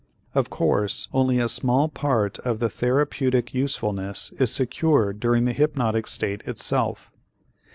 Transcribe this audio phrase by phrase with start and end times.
[0.33, 6.07] Of course only a small part of the therapeutic usefulness is secured during the hypnotic
[6.07, 7.11] state itself.